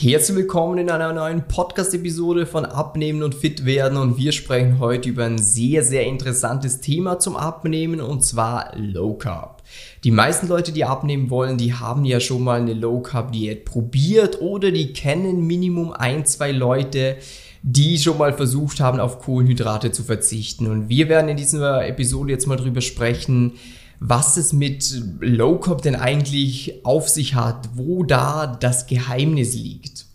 [0.00, 5.08] Herzlich willkommen in einer neuen Podcast-Episode von Abnehmen und Fit werden und wir sprechen heute
[5.08, 9.64] über ein sehr, sehr interessantes Thema zum Abnehmen und zwar Low Carb.
[10.04, 13.64] Die meisten Leute, die abnehmen wollen, die haben ja schon mal eine Low Carb Diät
[13.64, 17.16] probiert oder die kennen Minimum ein, zwei Leute,
[17.62, 20.68] die schon mal versucht haben, auf Kohlenhydrate zu verzichten.
[20.68, 23.54] Und wir werden in dieser Episode jetzt mal drüber sprechen,
[24.00, 30.06] was es mit Low Carb denn eigentlich auf sich hat, wo da das Geheimnis liegt.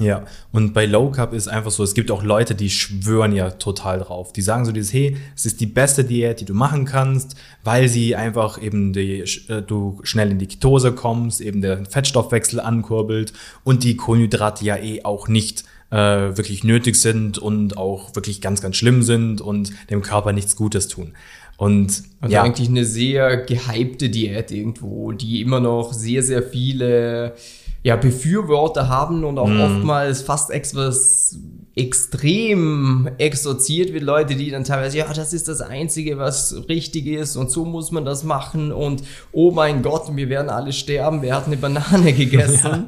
[0.00, 3.50] Ja, und bei Low Carb ist einfach so, es gibt auch Leute, die schwören ja
[3.50, 4.32] total drauf.
[4.32, 7.86] Die sagen so dieses, hey, es ist die beste Diät, die du machen kannst, weil
[7.88, 13.34] sie einfach eben die, äh, du schnell in die Ketose kommst, eben der Fettstoffwechsel ankurbelt
[13.62, 18.62] und die Kohlenhydrate ja eh auch nicht äh, wirklich nötig sind und auch wirklich ganz,
[18.62, 21.12] ganz schlimm sind und dem Körper nichts Gutes tun.
[21.60, 22.42] Und also ja.
[22.42, 27.34] eigentlich eine sehr gehypte Diät irgendwo, die immer noch sehr, sehr viele
[27.82, 29.60] ja, Befürworter haben und auch mm.
[29.60, 31.38] oftmals fast etwas
[31.76, 34.04] extrem exorziert wird.
[34.04, 37.90] Leute, die dann teilweise, ja, das ist das Einzige, was richtig ist und so muss
[37.90, 42.12] man das machen und oh mein Gott, wir werden alle sterben, wer hat eine Banane
[42.14, 42.86] gegessen?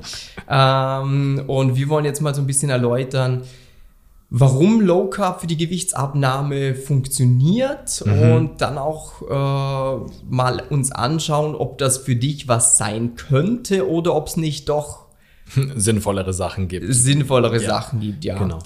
[0.48, 1.02] Ja.
[1.02, 3.42] Ähm, und wir wollen jetzt mal so ein bisschen erläutern,
[4.34, 8.32] warum Low Carb für die Gewichtsabnahme funktioniert mhm.
[8.32, 14.14] und dann auch äh, mal uns anschauen, ob das für dich was sein könnte oder
[14.14, 15.04] ob es nicht doch
[15.76, 16.86] sinnvollere Sachen gibt.
[16.88, 17.68] Sinnvollere ja.
[17.68, 18.38] Sachen gibt, ja.
[18.38, 18.58] Genau.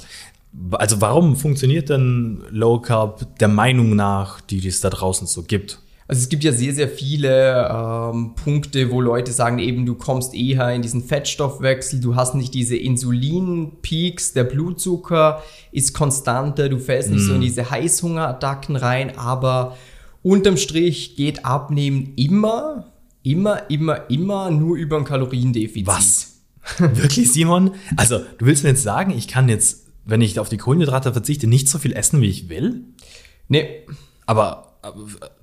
[0.71, 5.81] Also warum funktioniert denn Low Carb der Meinung nach, die es da draußen so gibt?
[6.09, 10.35] Also es gibt ja sehr, sehr viele ähm, Punkte, wo Leute sagen, eben du kommst
[10.35, 17.11] eher in diesen Fettstoffwechsel, du hast nicht diese Insulin-Peaks, der Blutzucker ist konstanter, du fällst
[17.11, 17.27] nicht mm.
[17.27, 17.43] so in mhm.
[17.43, 19.77] diese Heißhungerattacken rein, aber
[20.23, 22.93] unterm Strich geht Abnehmen immer,
[23.25, 25.89] immer, immer, immer nur über ein Kaloriendefizit.
[25.89, 26.37] Was?
[26.79, 27.73] Wirklich, Simon?
[27.97, 31.49] Also du willst mir jetzt sagen, ich kann jetzt, wenn ich auf die Kohlenhydrate verzichte,
[31.49, 32.85] nicht so viel essen, wie ich will?
[33.49, 33.69] Nee.
[34.25, 34.66] Aber aber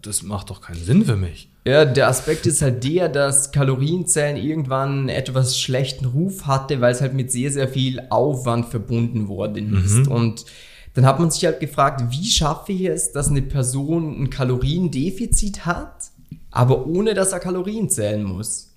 [0.02, 1.50] das macht doch keinen Sinn für mich.
[1.66, 7.02] Ja, der Aspekt ist halt der, dass Kalorienzellen irgendwann etwas schlechten Ruf hatte, weil es
[7.02, 10.08] halt mit sehr, sehr viel Aufwand verbunden worden ist.
[10.08, 10.12] Mhm.
[10.12, 10.46] Und
[10.94, 15.66] dann hat man sich halt gefragt, wie schaffe ich es, dass eine Person ein Kaloriendefizit
[15.66, 16.12] hat,
[16.52, 18.74] aber ohne dass er Kalorien zählen muss.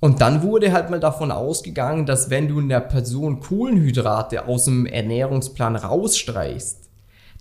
[0.00, 4.86] Und dann wurde halt mal davon ausgegangen, dass wenn du einer Person Kohlenhydrate aus dem
[4.86, 6.88] Ernährungsplan rausstreichst,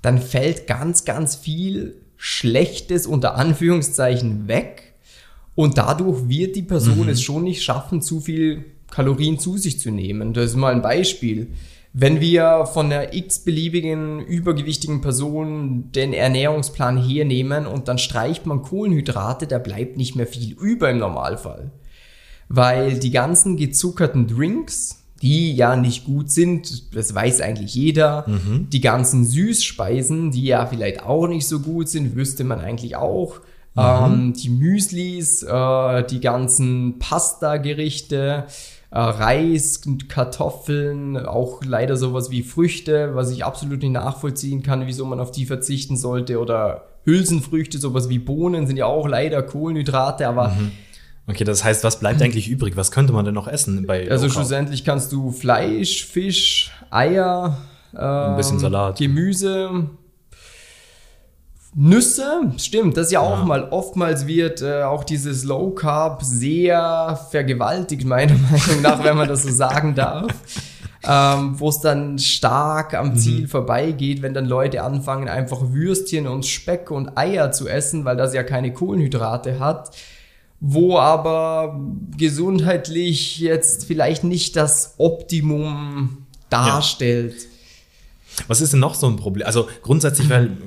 [0.02, 4.94] dann fällt ganz, ganz viel Schlechtes unter Anführungszeichen weg
[5.56, 7.10] und dadurch wird die Person mhm.
[7.10, 10.34] es schon nicht schaffen, zu viel Kalorien zu sich zu nehmen.
[10.34, 11.48] Das ist mal ein Beispiel.
[11.94, 19.48] Wenn wir von einer x-beliebigen übergewichtigen Person den Ernährungsplan hernehmen und dann streicht man Kohlenhydrate,
[19.48, 21.72] da bleibt nicht mehr viel über im Normalfall.
[22.50, 28.26] Weil die ganzen gezuckerten Drinks, die ja nicht gut sind, das weiß eigentlich jeder.
[28.28, 28.70] Mhm.
[28.70, 33.40] Die ganzen Süßspeisen, die ja vielleicht auch nicht so gut sind, wüsste man eigentlich auch.
[33.76, 33.82] Mhm.
[33.82, 38.46] Ähm, die Müslis, äh, die ganzen Pasta-Gerichte,
[38.90, 45.06] äh, Reis, Kartoffeln, auch leider sowas wie Früchte, was ich absolut nicht nachvollziehen kann, wieso
[45.06, 46.40] man auf die verzichten sollte.
[46.40, 50.72] Oder Hülsenfrüchte, sowas wie Bohnen sind ja auch leider Kohlenhydrate, aber mhm
[51.30, 52.78] Okay, das heißt, was bleibt eigentlich übrig?
[52.78, 57.58] Was könnte man denn noch essen bei Also schlussendlich kannst du Fleisch, Fisch, Eier,
[57.94, 59.90] äh, ein bisschen ähm, Salat, Gemüse,
[61.76, 63.28] Nüsse, stimmt, das ist ja, ja.
[63.28, 69.18] auch mal, oftmals wird äh, auch dieses Low Carb sehr vergewaltigt, meiner Meinung nach, wenn
[69.18, 70.32] man das so sagen darf.
[71.10, 73.16] Ähm, wo es dann stark am mhm.
[73.16, 73.48] Ziel mhm.
[73.48, 78.34] vorbeigeht, wenn dann Leute anfangen, einfach Würstchen und Speck und Eier zu essen, weil das
[78.34, 79.92] ja keine Kohlenhydrate hat
[80.60, 81.80] wo aber
[82.18, 87.36] gesundheitlich jetzt vielleicht nicht das Optimum darstellt.
[87.36, 88.44] Ja.
[88.48, 89.46] Was ist denn noch so ein Problem?
[89.46, 90.58] Also grundsätzlich, weil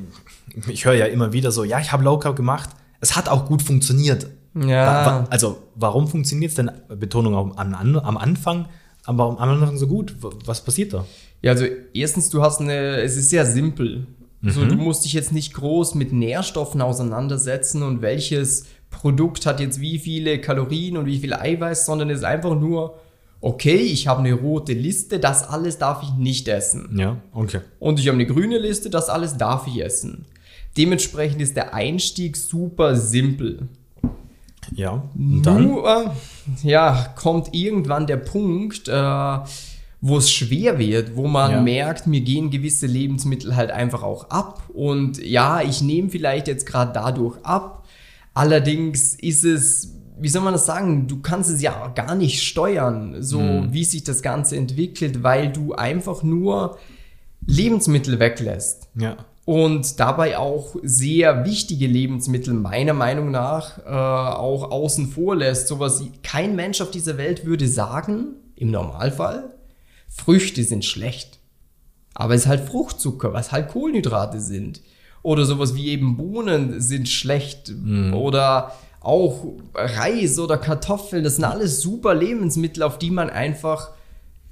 [0.69, 2.71] ich höre ja immer wieder so, ja, ich habe Low Carb gemacht,
[3.01, 4.28] es hat auch gut funktioniert.
[4.55, 5.27] Ja.
[5.31, 8.69] Also warum funktioniert es denn, Betonung am, am, am Anfang,
[9.05, 10.17] aber am Anfang so gut?
[10.45, 11.04] Was passiert da?
[11.42, 11.65] Ja, also
[11.95, 14.07] erstens, du hast eine, es ist sehr simpel.
[14.42, 14.69] Mhm.
[14.69, 19.98] Du musst dich jetzt nicht groß mit Nährstoffen auseinandersetzen und welches Produkt hat jetzt wie
[19.98, 22.98] viele Kalorien und wie viel Eiweiß, sondern es ist einfach nur,
[23.41, 26.97] okay, ich habe eine rote Liste, das alles darf ich nicht essen.
[26.98, 27.60] Ja, okay.
[27.78, 30.27] Und ich habe eine grüne Liste, das alles darf ich essen.
[30.77, 33.69] Dementsprechend ist der Einstieg super simpel.
[34.72, 35.65] Ja, und dann?
[35.65, 36.15] Nur,
[36.63, 39.39] ja, kommt irgendwann der Punkt, äh,
[40.01, 41.60] wo es schwer wird, wo man ja.
[41.60, 44.63] merkt, mir gehen gewisse Lebensmittel halt einfach auch ab.
[44.72, 47.79] Und ja, ich nehme vielleicht jetzt gerade dadurch ab,
[48.41, 53.22] Allerdings ist es wie soll man das sagen, du kannst es ja gar nicht steuern,
[53.22, 53.72] so Mhm.
[53.72, 56.77] wie sich das Ganze entwickelt, weil du einfach nur
[57.47, 58.89] Lebensmittel weglässt.
[58.97, 59.16] Ja.
[59.47, 65.69] Und dabei auch sehr wichtige Lebensmittel meiner Meinung nach äh, auch außen vor lässt.
[65.69, 69.54] Sowas, wie- kein Mensch auf dieser Welt würde sagen, im Normalfall,
[70.07, 71.39] Früchte sind schlecht.
[72.15, 74.83] Aber es ist halt Fruchtzucker, was halt Kohlenhydrate sind.
[75.22, 77.72] Oder sowas wie eben Bohnen sind schlecht.
[78.15, 79.45] Oder auch
[79.75, 81.25] Reis oder Kartoffeln.
[81.25, 83.91] Das sind alles super Lebensmittel, auf die man einfach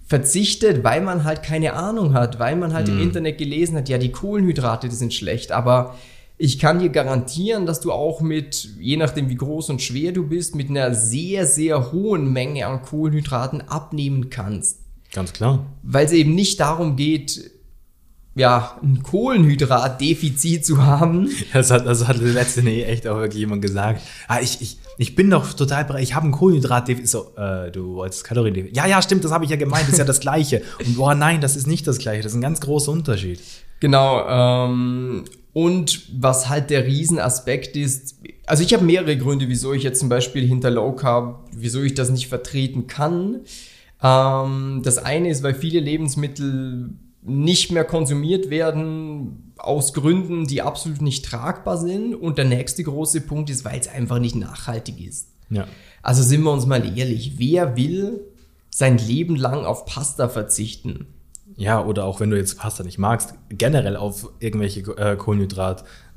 [0.06, 3.99] verzichtet, weil man halt keine Ahnung hat, weil man halt im Internet gelesen hat, ja,
[3.99, 5.53] die Kohlenhydrate, die sind schlecht.
[5.53, 5.94] Aber
[6.38, 10.26] ich kann dir garantieren, dass du auch mit, je nachdem wie groß und schwer du
[10.26, 14.79] bist, mit einer sehr, sehr hohen Menge an Kohlenhydraten abnehmen kannst
[15.12, 15.67] Ganz klar.
[15.82, 17.50] weil es eben nicht darum geht,
[18.34, 21.28] ja, ein Kohlenhydratdefizit zu haben.
[21.52, 24.02] Das hat, das hat letzte nee, echt auch wirklich jemand gesagt.
[24.28, 27.08] Ah, ich, ich, ich bin doch total bereit, ich habe ein Kohlenhydratdefizit.
[27.08, 28.76] So, äh, du wolltest Kaloriendefizit.
[28.76, 30.62] Ja, ja, stimmt, das habe ich ja gemeint, das ist ja das Gleiche.
[30.78, 33.40] Und boah, nein, das ist nicht das Gleiche, das ist ein ganz großer Unterschied.
[33.80, 34.26] Genau.
[34.28, 38.16] Ähm, und was halt der Riesenaspekt ist,
[38.46, 41.94] also ich habe mehrere Gründe, wieso ich jetzt zum Beispiel hinter Low Carb, wieso ich
[41.94, 43.40] das nicht vertreten kann.
[44.02, 46.90] Ähm, das eine ist, weil viele Lebensmittel
[47.23, 52.15] nicht mehr konsumiert werden aus Gründen, die absolut nicht tragbar sind.
[52.15, 55.29] Und der nächste große Punkt ist, weil es einfach nicht nachhaltig ist.
[55.50, 55.67] Ja.
[56.03, 58.20] Also sind wir uns mal ehrlich, wer will
[58.70, 61.06] sein Leben lang auf Pasta verzichten?
[61.56, 65.17] Ja, oder auch wenn du jetzt Pasta nicht magst, generell auf irgendwelche äh,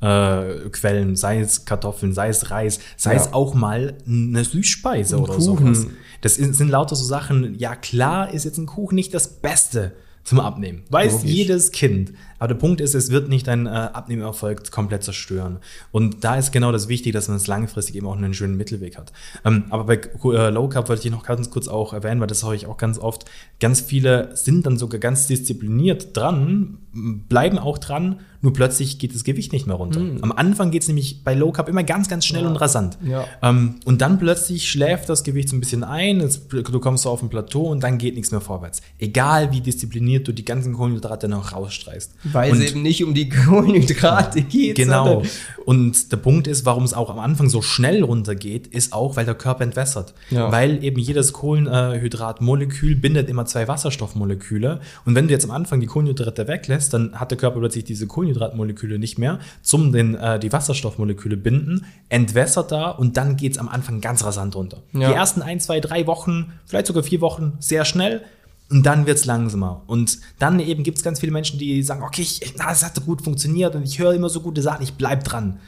[0.01, 3.21] Kohlenhydratquellen, äh, sei es Kartoffeln, sei es Reis, sei Ja.
[3.21, 5.73] es auch mal eine Süßspeise Ein oder Kuchen.
[5.75, 5.87] sowas.
[6.21, 10.39] Das sind lauter so Sachen, ja klar ist jetzt ein Kuchen nicht das Beste zum
[10.39, 10.83] Abnehmen.
[10.89, 11.31] Weiß Logisch.
[11.31, 12.13] jedes Kind.
[12.39, 15.59] Aber der Punkt ist, es wird nicht deinen äh, Abnehmerfolg komplett zerstören.
[15.91, 18.97] Und da ist genau das Wichtige, dass man es langfristig eben auch einen schönen Mittelweg
[18.97, 19.11] hat.
[19.45, 22.43] Ähm, aber bei äh, Low Carb wollte ich noch ganz kurz auch erwähnen, weil das
[22.43, 23.25] höre ich auch ganz oft.
[23.59, 29.23] Ganz viele sind dann sogar ganz diszipliniert dran, bleiben auch dran, nur plötzlich geht das
[29.23, 30.01] Gewicht nicht mehr runter.
[30.21, 32.49] Am Anfang geht es nämlich bei Low Carb immer ganz, ganz schnell Ja.
[32.49, 32.97] und rasant.
[33.05, 33.25] Ja.
[33.43, 37.09] Ähm, und dann plötzlich schläft das Gewicht so ein bisschen ein, es, du kommst so
[37.09, 38.81] auf ein Plateau und dann geht nichts mehr vorwärts.
[38.99, 42.13] Egal wie diszipliniert du die ganzen Kohlenhydrate noch rausstreichst.
[42.23, 43.29] Weil und es eben nicht um die
[43.71, 44.75] Kohlenhydrate geht.
[44.75, 45.23] Genau.
[45.65, 49.25] Und der Punkt ist, warum es auch am Anfang so schnell runtergeht, ist auch, weil
[49.25, 50.13] der Körper entwässert.
[50.31, 50.51] Ja.
[50.51, 54.79] Weil eben jedes Kohlenhydratmolekül bindet immer zwei Wasserstoffmoleküle.
[55.05, 58.07] Und wenn du jetzt am Anfang die Kohlenhydrate weglässt, dann hat der Körper plötzlich diese
[58.31, 63.57] Kohlenhydratmoleküle nicht mehr, zum den, äh, die Wasserstoffmoleküle binden, entwässert da und dann geht es
[63.57, 64.81] am Anfang ganz rasant runter.
[64.93, 65.09] Ja.
[65.09, 68.21] Die ersten ein, zwei, drei Wochen, vielleicht sogar vier Wochen, sehr schnell.
[68.69, 69.83] Und dann wird es langsamer.
[69.87, 73.05] Und dann eben gibt es ganz viele Menschen, die sagen, okay, ich, na, es hat
[73.05, 75.59] gut funktioniert und ich höre immer so gute Sachen, ich bleib dran.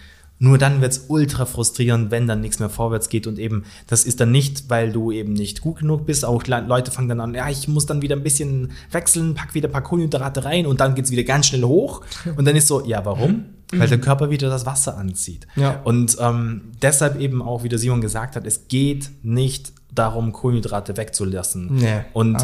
[0.44, 3.28] Nur dann wird es ultra frustrierend, wenn dann nichts mehr vorwärts geht.
[3.28, 6.26] Und eben, das ist dann nicht, weil du eben nicht gut genug bist.
[6.26, 9.54] Auch Le- Leute fangen dann an, ja, ich muss dann wieder ein bisschen wechseln, pack
[9.54, 12.02] wieder ein paar Kohlenhydrate rein und dann geht es wieder ganz schnell hoch.
[12.36, 13.46] Und dann ist so, ja, warum?
[13.72, 15.48] Weil der Körper wieder das Wasser anzieht.
[15.56, 15.80] Ja.
[15.86, 20.98] Und ähm, deshalb eben auch, wie der Simon gesagt hat, es geht nicht darum, Kohlenhydrate
[20.98, 21.76] wegzulassen.
[21.76, 22.38] Nee, und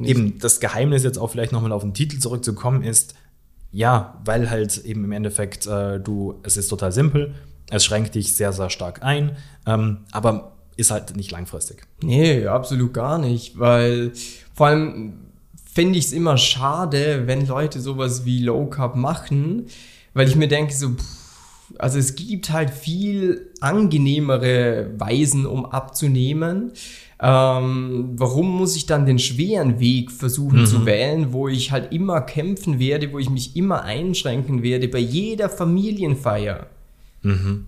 [0.00, 3.14] eben das Geheimnis jetzt auch vielleicht nochmal auf den Titel zurückzukommen ist,
[3.72, 7.34] ja, weil halt eben im Endeffekt äh, du, es ist total simpel,
[7.70, 9.36] es schränkt dich sehr, sehr stark ein,
[9.66, 11.82] ähm, aber ist halt nicht langfristig.
[12.02, 14.12] Nee, absolut gar nicht, weil
[14.54, 15.14] vor allem
[15.72, 19.66] finde ich es immer schade, wenn Leute sowas wie Low Carb machen,
[20.12, 21.21] weil ich mir denke so, pff,
[21.78, 26.72] also es gibt halt viel angenehmere Weisen, um abzunehmen.
[27.20, 32.20] Ähm, warum muss ich dann den schweren Weg versuchen zu wählen, wo ich halt immer
[32.22, 36.66] kämpfen werde, wo ich mich immer einschränken werde bei jeder Familienfeier?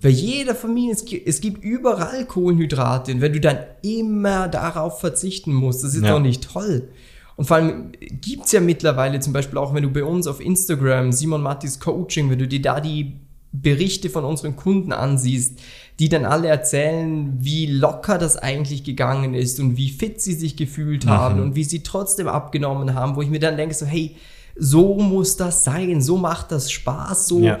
[0.01, 3.13] Bei jeder Familie, es gibt, es gibt überall Kohlenhydrate.
[3.13, 6.11] Und wenn du dann immer darauf verzichten musst, das ist Ja.
[6.11, 6.89] doch nicht toll.
[7.37, 11.13] Und vor allem gibt's ja mittlerweile zum Beispiel auch, wenn du bei uns auf Instagram,
[11.13, 13.13] Simon Mattis Coaching, wenn du dir da die
[13.61, 15.59] Berichte von unseren Kunden ansiehst,
[15.99, 20.55] die dann alle erzählen, wie locker das eigentlich gegangen ist und wie fit sie sich
[20.57, 24.15] gefühlt haben und wie sie trotzdem abgenommen haben, wo ich mir dann denke, so, hey,
[24.57, 27.59] so muss das sein, so macht das Spaß, so Ja.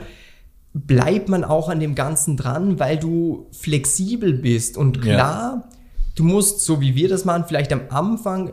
[0.73, 4.77] bleibt man auch an dem Ganzen dran, weil du flexibel bist.
[4.77, 5.01] Und Ja.
[5.03, 5.69] klar,
[6.15, 8.51] du musst, so wie wir das machen, vielleicht am Anfang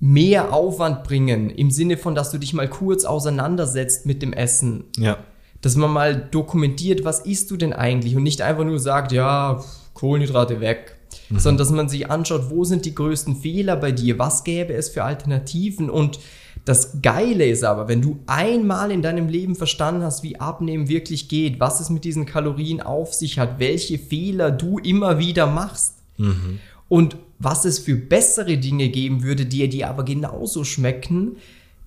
[0.00, 4.84] mehr Aufwand bringen, im Sinne von, dass du dich mal kurz auseinandersetzt mit dem Essen.
[4.96, 5.18] Ja.
[5.60, 8.16] Dass man mal dokumentiert, was isst du denn eigentlich?
[8.16, 9.62] Und nicht einfach nur sagt, ja,
[9.94, 10.96] Kohlenhydrate weg.
[11.30, 14.88] Sondern dass man sich anschaut, wo sind die größten Fehler bei dir, was gäbe es
[14.88, 15.88] für Alternativen?
[15.88, 16.18] Und
[16.64, 21.28] das Geile ist aber, wenn du einmal in deinem Leben verstanden hast, wie Abnehmen wirklich
[21.28, 26.00] geht, was es mit diesen Kalorien auf sich hat, welche Fehler du immer wieder machst,
[26.20, 26.60] Mhm.
[26.88, 31.36] Und was es für bessere Dinge geben würde, die dir aber genauso schmecken,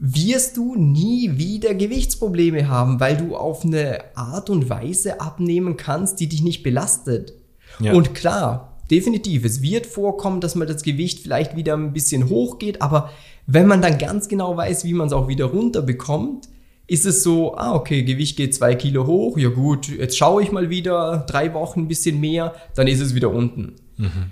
[0.05, 6.19] wirst du nie wieder Gewichtsprobleme haben, weil du auf eine Art und Weise abnehmen kannst,
[6.19, 7.33] die dich nicht belastet.
[7.79, 7.93] Ja.
[7.93, 12.81] Und klar, definitiv, es wird vorkommen, dass mal das Gewicht vielleicht wieder ein bisschen hochgeht,
[12.81, 13.12] aber
[13.48, 16.50] wenn man dann ganz genau weiß, wie man es auch wieder runterbekommt,
[16.86, 20.51] ist es so, ah, okay, Gewicht geht zwei Kilo hoch, ja gut, jetzt schaue ich
[20.51, 23.75] mal wieder, drei Wochen ein bisschen mehr, dann ist es wieder unten.
[23.95, 24.31] Mhm.